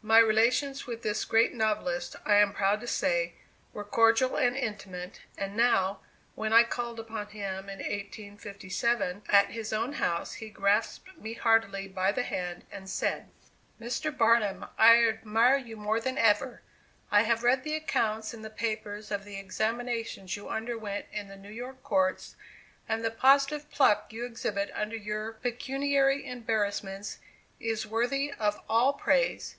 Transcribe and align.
My 0.00 0.18
relations 0.20 0.86
with 0.86 1.02
this 1.02 1.26
great 1.26 1.52
novelist, 1.52 2.16
I 2.24 2.36
am 2.36 2.54
proud 2.54 2.80
to 2.80 2.86
say, 2.86 3.34
were 3.74 3.84
cordial 3.84 4.36
and 4.36 4.56
intimate; 4.56 5.20
and 5.36 5.54
now, 5.54 6.00
when 6.34 6.50
I 6.50 6.62
called 6.64 6.98
upon 6.98 7.26
him, 7.26 7.68
in 7.68 7.80
1857, 7.80 9.24
at 9.28 9.50
his 9.50 9.70
own 9.70 9.92
house 9.92 10.32
he 10.32 10.48
grasped 10.48 11.14
me 11.18 11.34
heartily 11.34 11.88
by 11.88 12.10
the 12.10 12.22
hand 12.22 12.64
and 12.72 12.88
said: 12.88 13.28
"Mr. 13.78 14.16
Barnum, 14.16 14.64
I 14.78 15.04
admire 15.06 15.58
you 15.58 15.76
more 15.76 16.00
than 16.00 16.16
ever. 16.16 16.62
I 17.10 17.24
have 17.24 17.42
read 17.44 17.62
the 17.62 17.76
accounts 17.76 18.32
in 18.32 18.40
the 18.40 18.48
papers 18.48 19.10
of 19.10 19.26
the 19.26 19.38
examinations 19.38 20.36
you 20.36 20.48
underwent 20.48 21.04
in 21.12 21.28
the 21.28 21.36
New 21.36 21.52
York 21.52 21.82
courts, 21.82 22.34
and 22.88 23.04
the 23.04 23.10
positive 23.10 23.70
pluck 23.70 24.10
you 24.10 24.24
exhibit 24.24 24.70
under 24.72 24.96
your 24.96 25.32
pecuniary 25.34 26.24
embarrassments 26.26 27.18
is 27.60 27.86
worthy 27.86 28.32
of 28.38 28.58
all 28.70 28.94
praise. 28.94 29.56